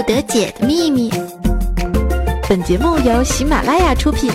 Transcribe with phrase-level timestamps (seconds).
[0.00, 1.10] 不得解的秘密。
[2.48, 4.32] 本节目由喜马拉雅出品。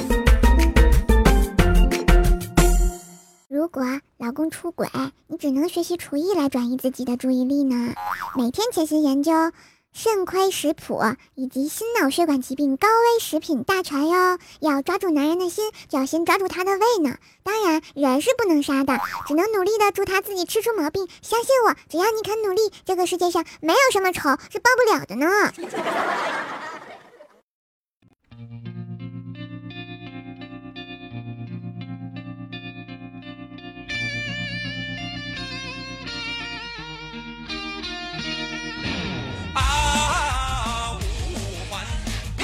[3.47, 3.81] 如果
[4.19, 4.87] 老公出轨，
[5.25, 7.95] 你只能学习厨艺来转移自己的注意力呢。
[8.35, 9.31] 每天潜心研究
[9.97, 10.99] 肾亏食谱
[11.35, 14.37] 以及心脑血管疾病高危食品大全哟。
[14.59, 17.15] 要抓住男人的心，就要先抓住他的胃呢。
[17.43, 21.07] 当然，人是不能杀的，只能努力的祝他自己吃出毛病。
[21.21, 25.53] 相信我，只要你肯努力，这个世界上没有什么仇是报不了的呢。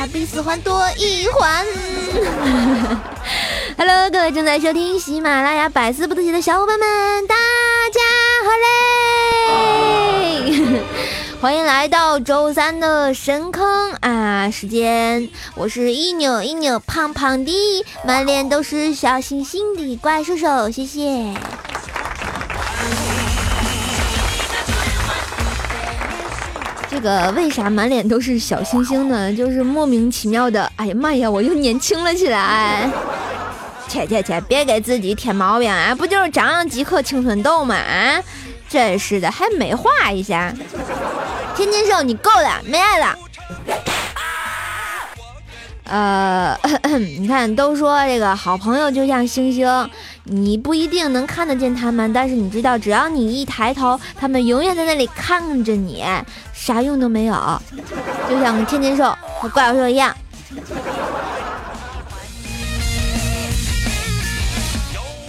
[0.02, 1.64] 他比四环多一环。
[3.78, 7.36] Hello，各位正在收听喜马拉雅百思不得解的小伙伴们，大
[7.94, 8.00] 家
[8.44, 8.50] 好
[10.58, 10.82] 嘞！
[11.40, 21.32] 欢迎来到周三的深坑啊时间，我是一扭一扭胖胖的，满脸都是小星星的怪兽兽，谢谢。
[27.02, 29.34] 个为啥满脸都是小星星呢？
[29.34, 32.90] 就是莫名其妙的，哎呀妈呀，我又年轻了起来！
[33.88, 35.94] 切切切，别给自己添毛病啊！
[35.94, 37.76] 不就是长了几颗青春痘吗？
[37.76, 38.24] 啊，
[38.70, 40.54] 真是的，还美化一下。
[41.57, 43.18] 天津兽，你够了，没爱了。
[45.84, 46.57] 呃，
[47.20, 49.90] 你看，都说这个好朋友就像星星，
[50.24, 56.02] 你不一定能看得见他们，但是你知道，只要你一抬头，他们永远在那里看着你，
[56.62, 57.34] 啥用都没有，
[58.29, 60.15] 就像天津兽和怪兽兽一样。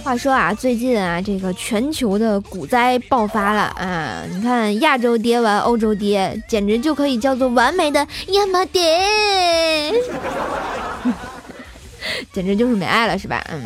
[0.03, 4.21] 话说啊，最近啊，这个全球的股灾爆发了啊！
[4.31, 9.91] 你看，亚洲跌完，欧洲跌，简直就可以叫做完美的亚麻跌，
[12.31, 13.43] 简直就是没爱了，是吧？
[13.49, 13.63] 嗯。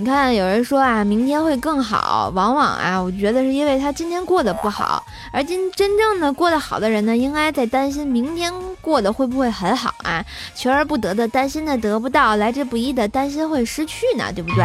[0.00, 8.50] 你看，有人说啊，明天会更好，往往啊，我觉得是因为他今天过得不好，而今真正的过得好的人呢，应该在担心明天
[8.80, 10.24] 过得会不会很好啊？
[10.54, 14.64] 求而不得的担心的得不到，来之不易的担心会失去呢，对不对？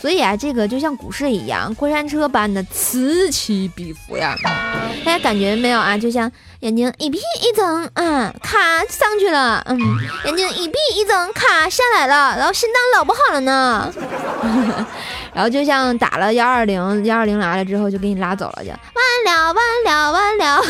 [0.00, 4.34] 所以啊，这个就像股市一样，过山车般的此起彼伏呀。
[5.04, 5.98] 大家感觉没有啊？
[5.98, 6.30] 就像
[6.64, 9.78] 眼睛一闭一睁，啊，咔上去了，嗯，
[10.24, 13.92] 眼睛一闭一睁，咔下来了，然后心脏老不好了呢。
[15.34, 18.76] 然后就像打了幺二零，幺二零来了之后就给你拉走了，就完
[19.26, 20.62] 了完了完了。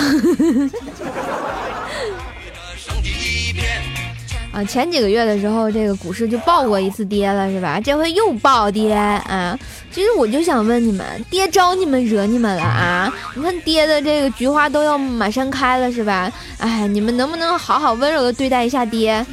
[4.55, 7.81] 啊，前几个月的时候，这个股市就爆过一次跌了，是吧？
[7.81, 9.59] 这回又暴跌啊！
[9.91, 13.13] 其实我就想问你们，跌招你们惹你们了啊？
[13.35, 16.31] 你看跌的这个菊花都要满山开了，是吧？
[16.59, 19.27] 哎，你们能不能好好温柔的对待一下跌？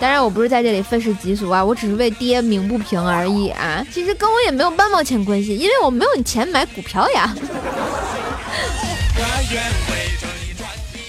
[0.00, 3.84] 当然，我不是在这里愤世嫉俗啊，我只是为爹鸣不平而已啊。
[3.92, 7.34] 其实跟我也没有半毛钱关系，因为我没有钱买股票呀。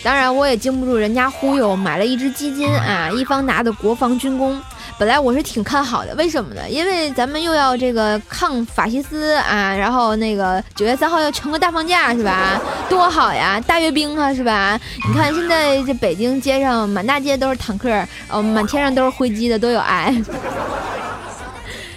[0.04, 4.60] 当然，我也经不住人家忽悠，买了一只基金啊，一方拿的国防军工。
[4.98, 6.62] 本来我是挺看好的，为什么呢？
[6.70, 12.60] 因为咱们又要这个抗法西斯啊，然后那个九月三号要全国大放假是吧？
[12.90, 14.80] 多好呀，大阅兵啊是吧？
[15.08, 17.90] 你看现在这北京街上满大街都是坦克，
[18.30, 20.14] 哦，满天上都是灰机的，都有爱。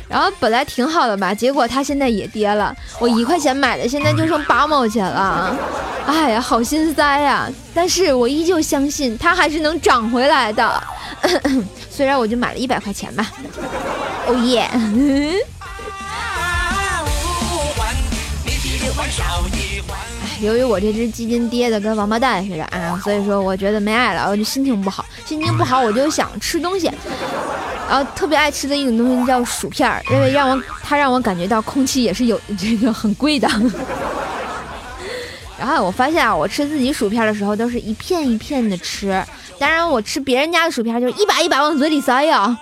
[0.09, 5.57] 然后本来挺好的吧，结果它现在也跌了，我一块钱买的，现在就剩八毛钱了，
[6.07, 7.51] 哎呀，好心塞呀！
[7.75, 10.83] 但是我依旧相信它还是能涨回来的。
[11.91, 13.27] 虽然我就买了一百块钱吧，
[14.27, 14.69] 哦耶！
[20.41, 26.91] 由于我这只基金跌的跟王八蛋似的啊，所以说我觉得没爱了，我就心情不好，心情不好我就想吃东西，
[27.94, 33.49] 然后特别爱吃的一种东西叫薯片儿，因为让我它让我感觉到空气也是有这个很贵的。
[35.56, 39.25] 然后我发现啊，我吃自己薯片的时候都是一片一片的吃。
[39.61, 42.58] 当然，我吃别人家的薯片就是一把一把往嘴里塞呀。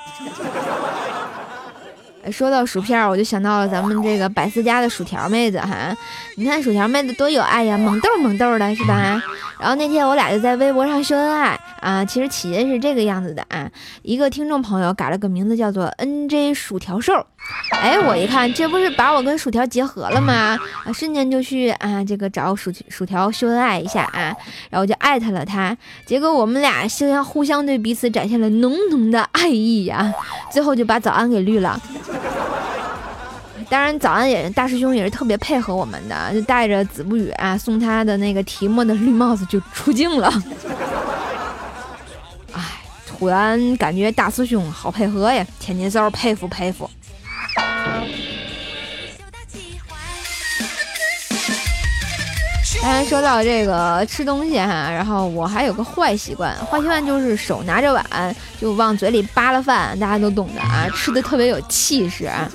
[2.31, 5.96] 说到薯片，我就想到了咱们这个百思家的薯条妹子哈。
[6.37, 9.19] 你看薯条妹子多有爱呀，萌豆萌豆的是吧？
[9.58, 12.05] 然后那天我俩就在微博上秀恩爱啊。
[12.05, 13.69] 其实起因是这个样子的啊，
[14.02, 17.12] 一个听众朋友改了个名字叫做 NJ 薯条兽。
[17.73, 20.56] 哎，我一看，这不是把我跟薯条结合了吗？
[20.84, 24.34] 啊，瞬间就去啊，这个找薯薯条秀恩爱一下啊，
[24.70, 25.76] 然后就艾特了他。
[26.06, 30.12] 结果我们俩互相互相对彼此展现了浓浓的爱意呀，
[30.52, 31.81] 最后就把早安给绿了。
[33.69, 40.31] 当然，早安也大师兄也是特别配合我们的，就带着子不语啊送他的那个提莫的绿帽子就出镜了。
[43.23, 46.91] 突然感觉大师兄好配合呀，天津骚佩服佩服。
[52.83, 58.05] 当然说到这个吃东西哈，然后我还有个坏习惯，坏习惯就是手拿着碗
[58.61, 62.51] 就往嘴里扒拉饭，大家都懂的啊，吃的特别有气势啊。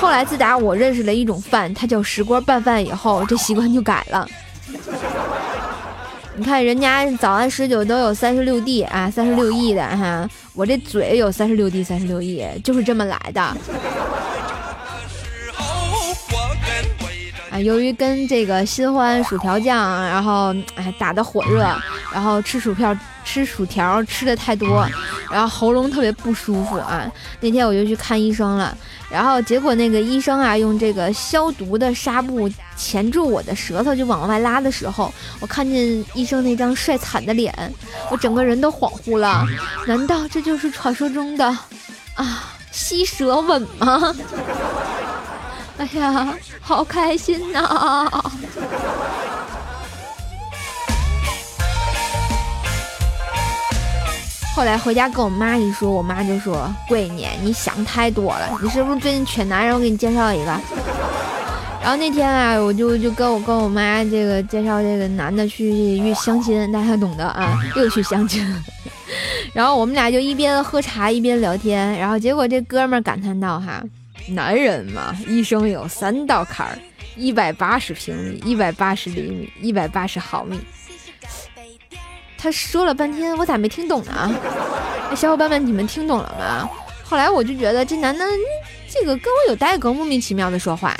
[0.00, 4.28] 后来自打我认识了一种饭，它叫石锅拌饭以后，这习惯就改了。
[6.38, 13.42] 你看人家早安十九都有三十六 D 啊，三十六亿的哈，我这嘴有三十六 D 三十六亿，就是这么来的。
[17.50, 21.66] 啊，由于跟这个新欢薯条酱，然后哎打的火热，
[22.12, 24.88] 然后吃薯片吃薯条吃的太多，
[25.32, 27.10] 然后喉咙特别不舒服啊。
[27.40, 28.76] 那天我就去看医生了，
[29.10, 37.52] 然后结果那个医生啊用这个消毒的纱布钳住我的舌头就往外拉的时候，我看见医生那张帅惨的脸，
[38.10, 39.46] 我整个人都恍惚了。
[39.86, 41.46] 难道这就是传说中的
[42.14, 44.14] 啊 吸舌吻吗？
[45.78, 48.10] 哎呀，好开心呐！
[54.58, 59.72] 后来回家跟我妈一说，我妈就说：“闺女，你想太多了，你是不是最近缺男人？
[59.72, 60.46] 我给你介绍一个。”
[61.80, 68.44] 然后那天啊，我就就跟我跟我妈这个介绍这个男的去去相亲，大家懂得啊，又去相亲。
[69.52, 73.80] 然后我们俩就一边喝茶一边聊天，然后结果这哥们感叹道：“哈。”
[74.26, 76.76] 男人嘛，一生有三道坎儿：
[77.16, 80.58] 一百八十平米、一百八十厘米、一百八十毫米。
[82.38, 84.34] 他说了半天， 我咋没听懂呢？
[85.16, 86.70] 小伙伴们，你们听懂了吗？
[87.02, 88.24] 后来我就觉得这男的，
[88.88, 90.96] 这个跟我有代沟，莫名其妙的说话。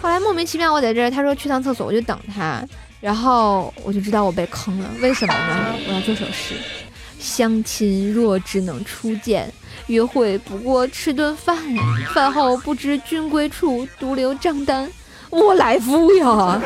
[0.00, 2.62] 后来莫名其妙，我在这儿，他说去趟厕所，我就等他，
[3.00, 4.88] 然后我就知道我被坑了。
[5.00, 5.74] 为什么呢？
[5.88, 6.54] 我要做首诗：
[7.18, 9.52] 相亲若只能初见。
[9.88, 11.56] 约会不过吃顿饭，
[12.14, 14.90] 饭后不知君归处，独留账单
[15.30, 16.60] 我来付呀。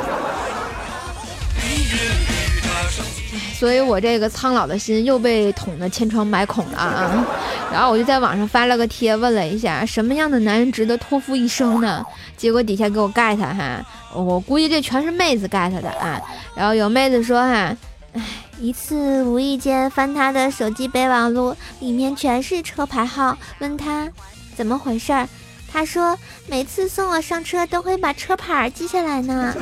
[3.54, 7.26] 所以我这个苍老的心又被捅得千疮百孔了啊！
[7.72, 12.04] 然后我就在网上发了个帖，问了一下什么样的男人值得托付一生呢？
[12.36, 16.20] 结果底下给我 get 哈，我估计这全是妹子 get 的啊。
[16.54, 17.76] 然后有妹子说哈。
[18.14, 18.22] 唉，
[18.58, 23.36] 一次无意间翻他的手机备忘录，里面全是车牌号。
[23.58, 24.08] 问他
[24.56, 25.28] 怎么回事儿，
[25.70, 29.54] 他说每次送我上车都会把车牌记下来呢。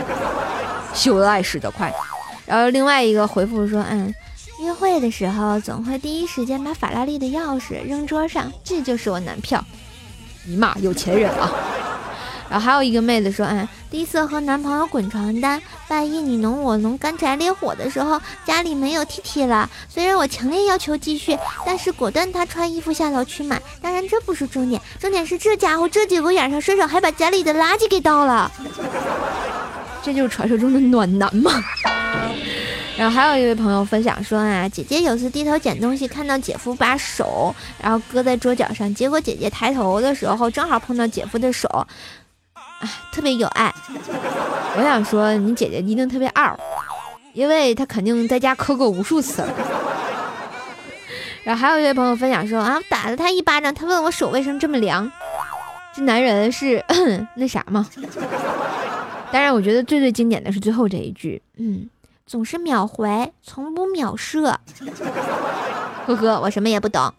[0.94, 1.93] 秀恩爱使得快。
[2.46, 4.14] 然后另外一个回复说，嗯，
[4.62, 9.64] 约会的时候总会第一时间把法拉利的钥匙扔桌上，这就是我男票。
[10.44, 11.50] 尼玛，有钱人啊！
[12.48, 19.69] 然后还有一个妹子说，嗯，第一次和男朋友滚床单，半夜你侬我侬，干柴烈火的时候，家里没有 T T 了。
[19.88, 23.60] 虽然我强烈要求继续，但是果断他穿衣服下楼去买。
[23.82, 28.48] 当然这不是重点，重点是这家伙这几个晚上顺手还把家里的垃圾给倒了。
[30.04, 31.50] 这就是传说中的暖男吗？
[32.96, 41.69] 然后还有一位朋友分享说啊，姐姐有次低头捡东西，看到姐夫把手然后搁在桌角上，结果姐姐抬头的时候正好碰到姐夫的手。
[42.54, 43.72] 啊，特别有爱。
[44.76, 46.58] 我想说，你姐姐一定特别二，
[47.32, 49.48] 因为她肯定在家磕过无数次了。
[51.44, 55.10] 然后还有一位朋友分享说啊，打了他一巴掌，他问我手为什么这么凉。
[55.94, 56.84] 这男人是
[57.36, 57.88] 那啥吗？
[59.32, 61.88] 当然，我觉得最最经典的是最后这一句，嗯，
[62.28, 64.58] 总是秒回，从不秒射。
[66.06, 67.14] 呵呵，我什么也不懂。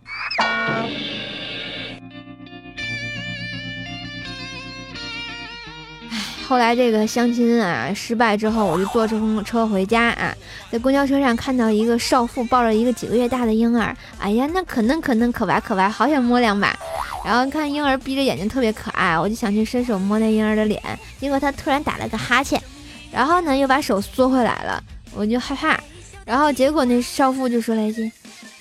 [6.46, 10.36] 后来这个相亲啊失败之后，我就坐公车回家啊，
[10.70, 16.78] 在公交车上看到一个少妇抱着一个几个月大的婴儿，哎呀，那可嫩可嫩可白可白，好想摸两把。
[17.24, 20.82] 然后看婴儿闭着眼睛特别可爱，我就想去伸手摸那婴儿的脸，
[21.18, 22.62] 结果他突然打了个哈欠，
[23.10, 24.82] 然后呢又把手缩回来了，
[25.18, 25.80] 我就害怕。
[26.26, 28.12] 然后结果那少妇就说了一句：“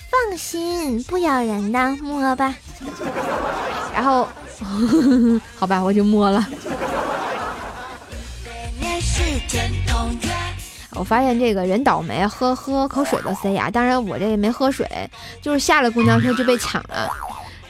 [0.09, 2.55] 放心，不咬人的，摸吧。”
[3.93, 4.27] 然后
[5.55, 6.45] 好吧，我就摸了。
[10.91, 13.69] 我发现这个人倒霉，喝喝口水都塞牙。
[13.69, 14.87] 当然我这也没喝水，
[15.41, 17.07] 就是下了公交车就被抢了。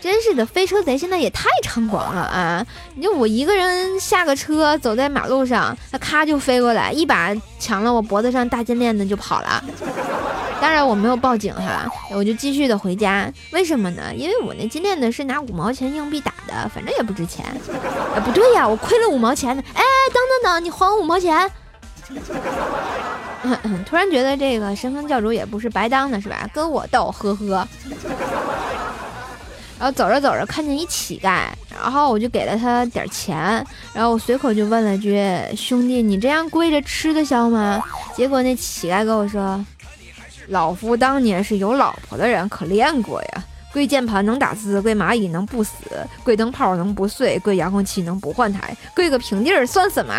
[0.07, 2.65] 真是的，飞车贼现在也太猖狂了啊！
[2.95, 9.61] 你就我一个人下个车，走在马路上，他咔就飞过来，一把抢了我脖子上大金链子就跑了。
[10.61, 13.29] 当然我没有报警哈，我就继续的回家。
[13.51, 14.03] 为什么呢？
[14.15, 17.45] 因为我那金链子是拿五毛钱硬币打的，反正也不值钱。
[18.15, 19.61] 哎，不对呀，我亏了五毛钱呢。
[19.73, 19.83] 哎，
[20.13, 21.51] 等等等，你还我五毛钱。
[23.85, 26.49] 突然觉得这个神坑教主也不是白当的，是吧？
[26.53, 27.67] 跟我斗，呵呵。
[29.79, 33.37] 然后走着走着，看见一乞丐，然后我就给了他点钱，
[33.93, 35.23] 然后我随口就问了句
[35.55, 37.79] ：“兄弟，你这样跪着吃得消吗？”
[38.15, 39.63] 结果那乞丐跟我说
[40.49, 43.43] ：“老夫当年是有老婆的人，可练过呀。
[43.71, 45.73] 跪键盘能打字，跪蚂蚁能不死，
[46.23, 50.13] 跪灯泡能不碎，跪遥控器能不换台，跪个平地儿算什么？”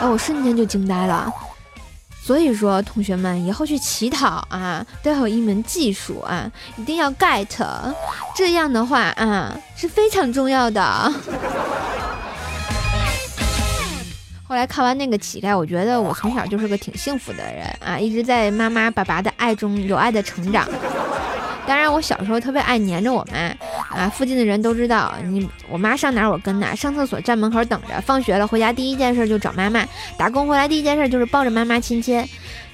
[0.00, 1.32] 哎，我瞬间就惊呆了。
[2.24, 7.46] 所以说，同学们以后去乞讨啊，都要有一门技术啊，一定要 get，
[8.34, 10.82] 这样的话啊是非常重要的。
[14.48, 20.66] 后来看完那个乞丐，我觉得我从小就是个挺幸福的人啊，一直在妈妈爸爸的爱中有爱的成长。
[21.66, 23.38] 当然，我小时候特别爱黏着我妈
[23.96, 24.08] 啊。
[24.08, 29.86] 附近的人都知道，你我妈上哪儿我跟哪，上厕所站门口等着，放学了回家第一件事就找妈妈，
[30.18, 32.26] 打工回来第一件事就是抱着妈妈亲亲。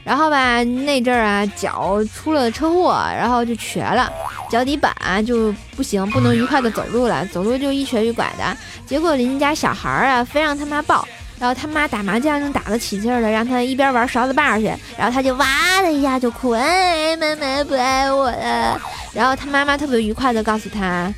[0.02, 4.10] 然后吧，那阵儿啊，脚出了车祸，然后就瘸了，
[4.50, 4.92] 脚底板
[5.26, 8.56] 就不行，不能愉快的走路了，走路就一瘸一拐的。
[8.86, 11.06] 结果邻家小孩儿啊，非让他妈抱。
[11.40, 14.66] 然后他妈打麻将正打得起劲儿了，让他一边玩勺子把去，
[14.96, 15.46] 然后他就哇
[15.80, 18.78] 的一下就哭，哎，妈妈不爱我了。
[19.14, 21.12] 然后他妈妈特别愉快的告诉他，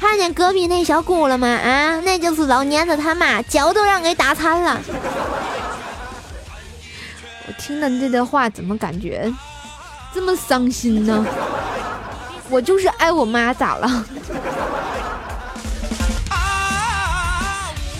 [0.00, 1.46] 看见隔壁那小姑了吗？
[1.46, 4.80] 啊，那就是老年子他妈，脚都让给打残了。
[7.46, 9.30] 我听了这段话，怎么感觉
[10.14, 11.26] 这么伤心呢？
[12.48, 14.04] 我就是爱我妈，咋了？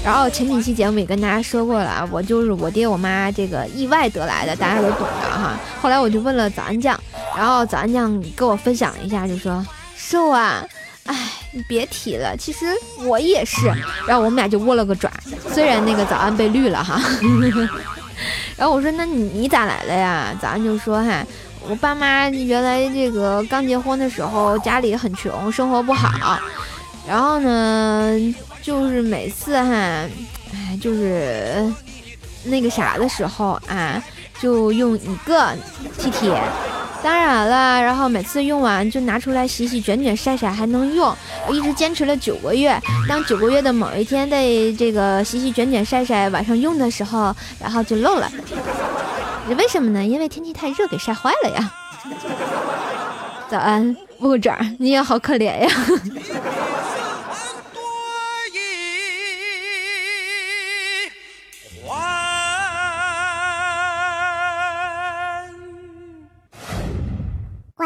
[0.02, 5.58] 然后前几期节目也跟大家说过了啊，我就是我爹我妈这个意外得来的，大家都懂的哈。
[5.80, 6.98] 后来我就问了早安酱，
[7.36, 9.64] 然后早安酱跟我分享一下，就说
[9.94, 10.64] 瘦啊，
[11.04, 11.14] 哎，
[11.52, 12.64] 你别提了，其实
[13.04, 13.66] 我也是。
[14.06, 15.10] 然后我们俩就握了个爪，
[15.52, 16.98] 虽然那个早安被绿了哈。
[18.56, 20.34] 然后我说那你你咋来了呀？
[20.40, 21.22] 早安就说哈，
[21.68, 26.38] 我爸妈原来这个刚结婚的时候家里很穷，生活不好，
[27.06, 28.34] 然后呢。
[28.62, 29.72] 就是每次哈，
[30.52, 31.72] 哎，就是
[32.44, 34.02] 那个啥的时候啊，
[34.38, 35.52] 就用一个
[35.98, 36.32] T T，
[37.02, 41.14] 当然了，然后每次用完就拿出来洗洗、卷卷、晒晒，还能用，
[41.50, 42.78] 一直坚持了九个月。
[43.08, 44.44] 当九个月的某一天在
[44.78, 48.30] 这个洗洗、卷卷、晒晒晚上用的时候，然后就漏了。
[49.56, 50.04] 为什么呢？
[50.04, 51.72] 因为天气太热，给晒坏了呀。
[53.50, 55.68] 早安，木爪，你也好可怜呀。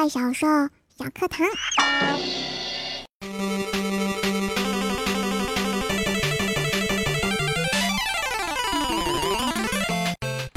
[0.04, 0.46] 怪小兽
[0.98, 1.46] 小课堂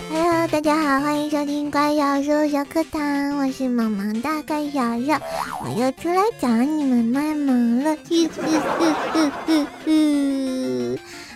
[0.09, 5.13] ，Hello，大家好，欢迎收听怪小兽小课堂，我是萌萌哒怪小兽，
[5.63, 7.95] 我又出来找你们卖萌了，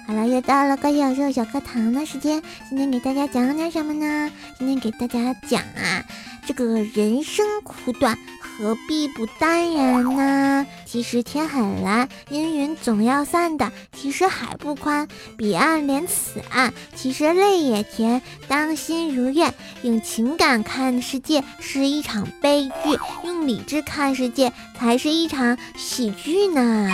[0.05, 4.29] 好了，又到了怪小兽小课堂的时间，今天给大家讲点什么呢？
[4.59, 6.03] 今天给大家讲啊。
[6.45, 10.67] 这个人生苦短，何必不淡然呢？
[10.91, 13.71] 其实天很蓝，阴云总要散的。
[13.93, 15.07] 其实海不宽，
[15.37, 16.73] 彼岸连此岸。
[16.97, 19.53] 其实泪也甜，当心如愿。
[19.83, 26.89] 用情感看世界是一场悲剧，用理智看世界才是一场喜剧呢。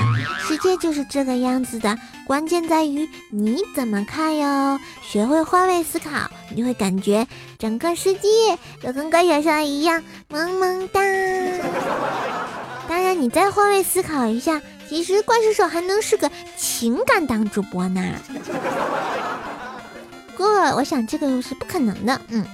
[0.47, 4.79] 世界就是这个样子的，关键在于你怎么看哟。
[5.01, 7.25] 学会换位思考，你会感觉
[7.57, 8.29] 整个世界
[8.79, 11.01] 都跟高小兽一样萌萌哒。
[12.87, 18.01] 当然，你再换位思考一下，其实怪兽兽还能是个情感档主播呢。
[20.35, 22.21] 不过，我想这个是不可能的。
[22.29, 22.45] 嗯，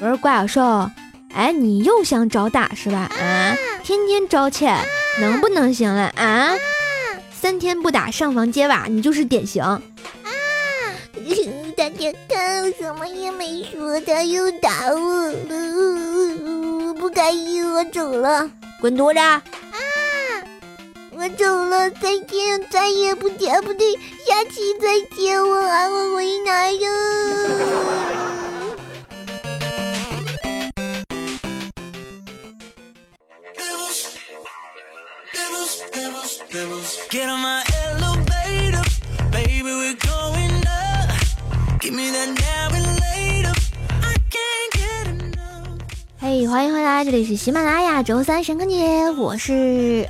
[0.00, 0.90] 我说怪小兽，
[1.34, 3.10] 哎，你又想找打是吧？
[3.20, 4.76] 啊，天天招钱，
[5.20, 6.54] 能不能行了啊？
[7.30, 9.62] 三天不打上房揭瓦，你就是典型。
[9.62, 9.80] 啊！
[11.76, 18.50] 大家看，我什么也没说，他又打我了，不开心，我走了。
[18.80, 19.18] 滚犊子！
[19.18, 19.42] 啊！
[21.12, 23.94] 我走了，再见，再也不见，不对，
[24.26, 26.86] 下期再见，我还会回来哟。
[33.56, 33.64] 嘿，
[39.32, 39.70] 欢迎回
[47.04, 50.08] 这里是喜马拉雅周三神坑节，我是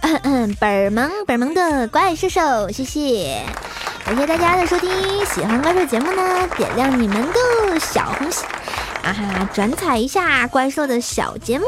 [0.60, 3.44] 本萌本萌的怪兽兽，谢谢。
[4.04, 4.88] 感谢大家的收听，
[5.26, 8.46] 喜欢怪兽节目呢，点亮你们的小红心，
[9.02, 11.64] 啊哈，转采一下怪兽的小节目，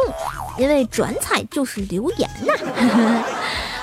[0.57, 3.25] 因为转采就是留言呐。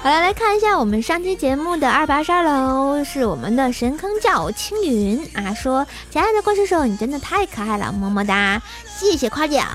[0.05, 9.65] 好了，来看一下我们上期节目的二八十二楼，是我们的神坑教青云啊，说亲爱的怪兽手，你真的太可爱了，么么哒，谢谢夸奖，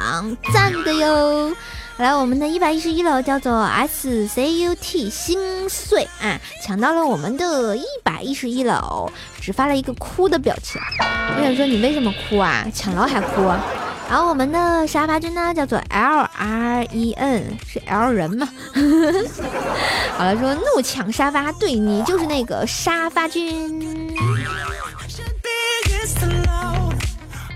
[0.55, 1.53] 赞的哟。
[1.97, 9.11] 来，我们的一百一十一楼叫做 S C U T 心碎啊，抢到了我们的一百一十一楼，
[9.41, 10.81] 只发了一个哭的表情。
[11.37, 12.65] 我想说你为什么哭啊？
[12.73, 13.51] 抢楼还哭？
[14.11, 18.49] 然后我们的沙发君呢，叫做 L R E N，是 L 人吗？
[20.19, 24.13] 好了，说怒抢沙发，对你就是那个沙发君。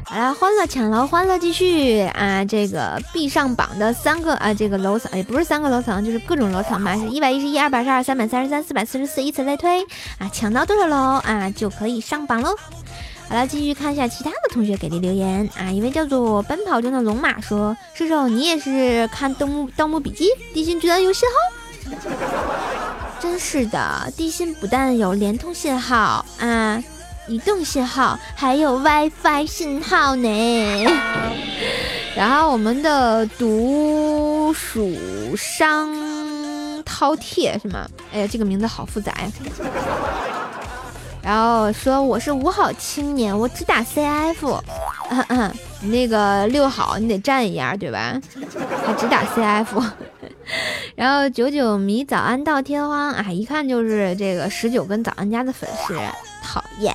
[0.04, 2.44] 好了，欢乐抢楼，欢乐继续啊！
[2.44, 9.82] 这个必上榜的三个啊，这个楼层也不是三个楼层，就是各种楼层吧，是一百一十一、二百二十二、三百三十三、四百四十四，以此类推
[10.18, 10.30] 啊！
[10.32, 12.56] 抢到多少楼啊，就可以上榜喽。
[13.28, 15.70] 好了，继续看一下其他的同学给的留言啊！
[15.70, 21.34] 一位叫做奔跑中的龙马说：“射手，你也是看《盗墓盗墓笔记》，地心居然有信号？
[23.20, 26.82] 真是的，地心不但有联通信号啊。”
[27.26, 30.84] 移动信号还有 WiFi 信号呢，
[32.14, 34.94] 然后我们的独属
[35.34, 35.88] 商
[36.84, 37.88] 饕餮是吗？
[38.12, 39.32] 哎呀，这个名字好复杂呀。
[41.24, 44.60] 然后说我是五好青年，我只打 CF。
[45.10, 48.20] 嗯嗯，你那个六好你得站一样对吧？
[48.86, 49.82] 还只打 CF。
[50.94, 55.94] 然后九九迷早安到天荒啊，一看就是这个十九跟早安家的粉丝。
[56.46, 56.94] 讨厌，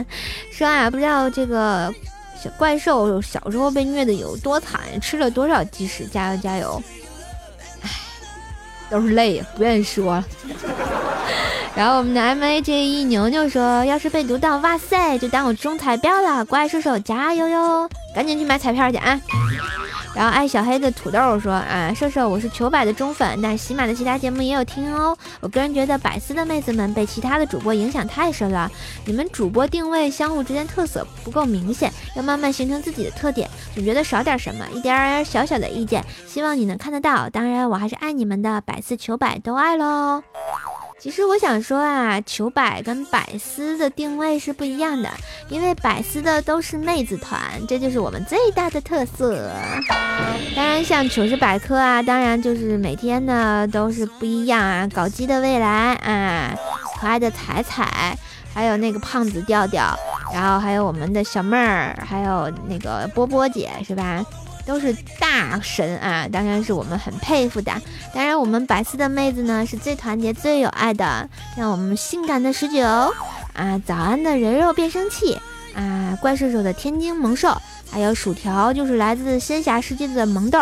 [0.52, 1.92] 说啊，不知道这个
[2.38, 6.80] 小怪兽小时候被虐的有多惨，吃了多少鸡屎，加油加油！
[7.82, 7.88] 唉，
[8.90, 10.24] 都是泪，不愿意说了。
[11.76, 19.18] 然后我们的 M A J E 牛牛说，要是被读到，哇塞，就当我中彩票了，怪兽手加油哟，赶紧去买彩票去啊！
[20.12, 25.16] 然后爱小黑的土豆说啊，瘦瘦，我是糗百的忠粉，但喜马的其他节目也有听哦。
[25.38, 28.68] 我个人觉得百思的妹子们被其他的主播影响太深了，
[29.04, 37.30] 你们主播定位相互之间特色不够明显，要慢慢形成自己的特点，总觉得少点什么，一点小小的意见，希望你能看得到。
[37.30, 40.24] 当然，我还是爱你们的，百思糗百都爱喽。
[41.00, 45.08] 其实我想说啊，糗百跟百思的定位是不一样的，
[45.48, 49.50] 因为百思的都是妹子团，这就是我们最大的特色。
[50.54, 56.54] 当然，像糗事百科啊，当然就是每天呢都是不一样啊，搞基的未来啊，
[57.00, 58.14] 可爱的彩彩，
[58.52, 59.98] 还有那个胖子调调，
[60.34, 64.22] 然后还有我们的小妹儿，还有那个波波姐，是吧？
[64.70, 67.72] 都是大神啊，当然是我们很佩服的。
[68.14, 71.28] 当然，我们百思的妹子呢是最团结、最有爱的。
[71.56, 75.36] 像我们性感的十九啊，早安的人肉变声器
[75.74, 80.60] 啊，怪兽手的天津萌兽，还有薯条就是来自仙侠世界的萌豆，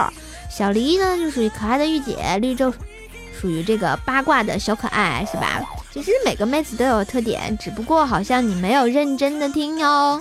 [0.50, 2.72] 小黎呢就属于可爱的御姐，绿洲
[3.38, 5.60] 属于这个八卦的小可爱，是吧？
[5.90, 10.20] 其实每个妹子都有特点，只不过好像你没有认真的听哟。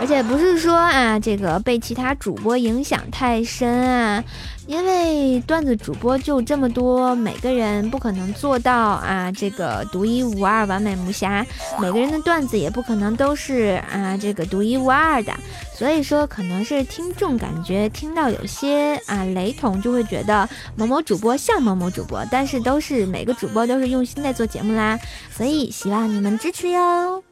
[0.00, 4.22] 而且不是说啊，这个被其他主播影响太深啊。
[4.68, 11.44] 因为段子主播就这么多，每个人不可能做到啊，这个独一无二、完美无瑕。
[11.80, 15.32] 每个人的段子也不可能都是啊，这个独一无二的。
[15.74, 25.00] 所以说，可能是听众感觉听到有些啊雷同，就会觉得某某主播像某某主播，但是都是每个主播都是用心在做节目啦。
[25.30, 27.24] 所以希望你们支持哟。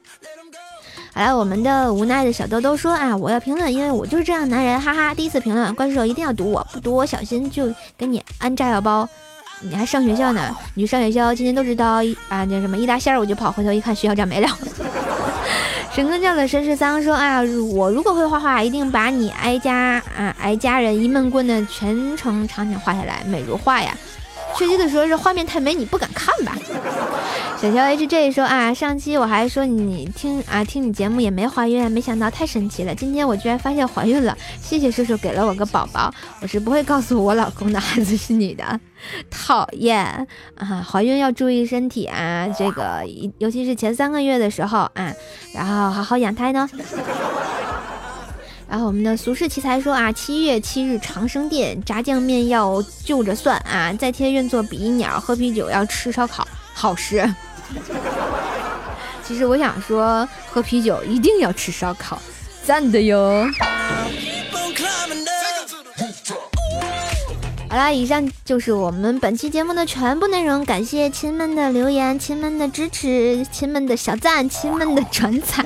[1.16, 5.14] 好了，我们的无奈的小豆豆说啊，我要评论，因为我就是这样男人，哈哈。
[5.14, 9.08] 第一次评论，怪兽一定要读我，不读我小心就给你安炸药包。
[9.62, 10.54] 你还上学校呢？
[10.74, 14.48] 你上学校，今天都知道啊，那什么一大仙儿我就跑，回头一看学校长没了。
[15.90, 17.40] 神哥教的绅士桑说啊，
[17.72, 23.96] 我如果会画画，一定把你挨家啊挨家人一闷棍的全程场景画下来，美如画呀。
[24.56, 26.56] 确切的说，是画面太美，你不敢看吧？
[27.60, 38.78] 小乔 H J 说啊，上期我还说你听啊听你节目也没怀孕，没想到太神奇了，今天我居然发现怀孕了，谢谢叔叔给了我个宝宝，我是不会告诉我老公的 孩子是你的，
[39.30, 40.86] 讨厌啊！
[40.86, 43.02] 怀孕要注意身体啊，这个
[43.38, 45.12] 尤其是前三个月的时候啊，
[45.54, 46.68] 然后好好养胎呢。
[48.68, 57.24] 然后我们的俗世奇才说啊，七月七日长生殿炸酱面要就着蒜啊，在天愿做比翼鸟，喝啤酒要吃烧烤，好事。
[59.22, 62.20] 其实我想说，喝啤酒一定要吃烧烤，
[62.64, 63.48] 赞的哟。
[67.76, 70.64] 好啦，以上就是我们本期节目的全部内容。
[70.64, 75.62] 感谢亲们的留言、亲们的支持、亲们的小赞、亲们的转载。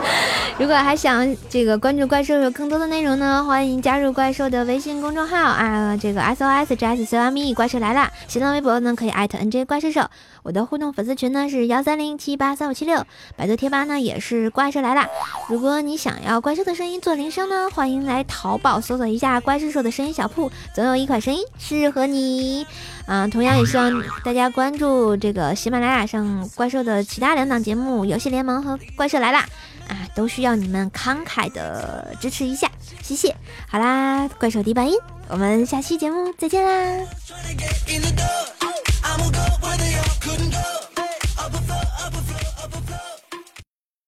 [0.58, 8.10] 如果还想这个关注怪兽有更多的内容呢，欢迎加入怪兽的微信公众号啊，这个 S O S J S C M E 怪兽来啦！
[8.26, 10.08] 新浪微博呢可以艾特 N J 怪兽兽。
[10.42, 13.04] 我的互动粉丝群呢是幺三零七八三五七六，
[13.36, 15.06] 百度贴吧呢也是怪兽来啦。
[15.48, 22.66] 如果你想要怪兽的声音做铃声呢，欢迎来淘宝搜索一下怪兽兽的声音小铺，总有一款声音适合你。
[23.06, 29.44] 啊，同样也希望大家关注这个喜马拉雅上怪兽的其他两档节目《游戏联盟》和《怪兽来啦》，
[29.92, 32.70] 啊，都需要你们慷慨的支持一下，
[33.02, 33.34] 谢谢。
[33.68, 34.96] 好啦，怪兽第八音，
[35.28, 37.04] 我们下期节目再见啦。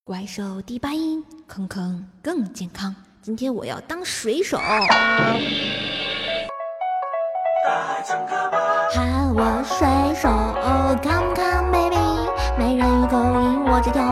[0.04, 2.94] 怪兽第八音，坑坑更健康。
[3.20, 4.60] 今天我要当水手。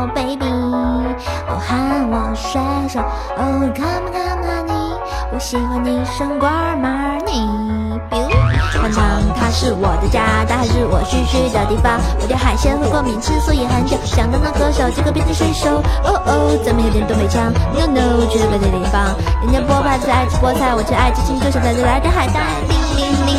[0.09, 0.47] baby。
[1.49, 3.01] 哦，喊我水手
[3.37, 4.99] ，Come come honey，
[5.33, 7.71] 我喜欢你胜过 money。
[8.73, 12.01] 天堂，它是我的家，大海是我嘘嘘的地方。
[12.21, 13.97] 我对海鲜会过敏，吃素也很久。
[14.05, 15.83] 想当当歌手，结果变成水手。
[16.03, 19.15] 哦哦，怎么有点东北腔？No No，去了别的地方。
[19.43, 22.41] 人家波派最爱吃菠菜，我却爱吃青州小菜，最来点海带。
[22.67, 23.31] 铃铃铃，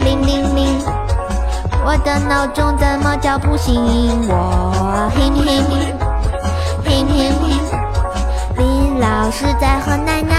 [0.00, 0.80] 铃铃铃，
[1.82, 3.74] 我的闹钟怎么叫不醒
[4.28, 5.10] 我？
[5.14, 5.94] 嘿嘿嘿，
[6.84, 7.42] 嘿嘿嘿，
[8.58, 10.36] 林老师在和奶奶。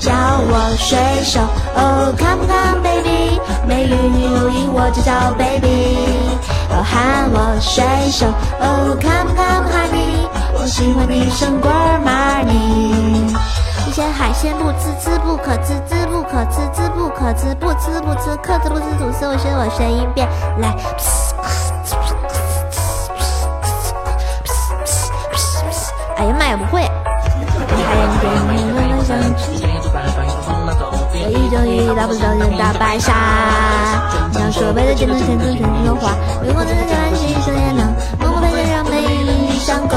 [0.00, 1.40] 叫我水手
[1.74, 5.98] ，Oh come come baby，美人鱼勾引我就叫 baby。
[6.70, 8.26] Oh 喊我水手
[8.60, 11.70] ，Oh come come honey，我喜欢你胜过
[12.04, 13.34] money。
[13.98, 20.28] 这些海鲜不吃吃不可吃，吃不可吃，吃不可吃，不吃不吃，可吃不吃吐司，我学我学一遍
[20.60, 20.72] 来。
[26.16, 26.88] 哎呀妈呀，不会！
[31.24, 33.12] 我一种鱼大不着人大白鲨，
[34.38, 36.14] 让所谓的见证全都全融化。
[36.46, 39.96] 如果能在安心手也能，默默陪着让美丽上钩。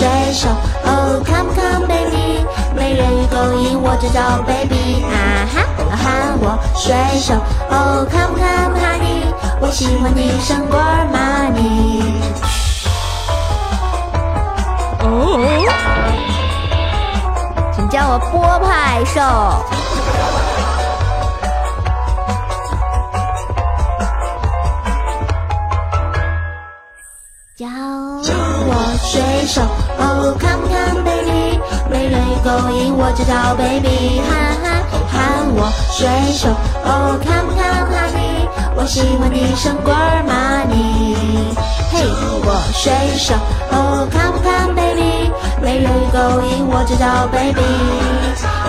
[0.00, 0.48] 水手
[0.86, 2.42] ，Oh come come baby，
[2.74, 5.10] 美人鱼勾引我就叫 baby，哈
[5.52, 5.60] 哈。
[5.76, 7.34] 哦，喊我水手
[7.68, 9.28] ，Oh come come honey，
[9.60, 10.80] 我喜欢你胜过
[11.12, 12.00] money。
[15.02, 15.06] 哦，
[17.74, 19.20] 请叫我波派兽。
[27.56, 28.72] 叫我
[29.04, 29.60] 水手
[32.42, 34.30] 勾引我就叫 baby，哈
[34.64, 34.66] 哈，
[35.12, 35.14] 喊
[35.54, 36.48] 我水手
[36.84, 39.92] ，Oh come come honey，我喜欢你胜过
[40.26, 41.14] 马里
[41.92, 42.06] 嘿，
[42.42, 43.34] 我水手
[43.70, 45.30] ，Oh come come baby，
[45.62, 47.60] 美人鱼勾引我就叫 baby，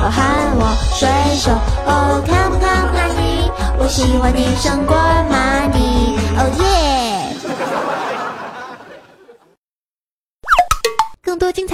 [0.04, 0.20] 哦喊
[0.58, 1.08] 我水
[1.38, 1.52] 手
[1.86, 4.98] ，Oh come come honey，我喜欢你胜过
[5.30, 6.91] money，Oh yeah。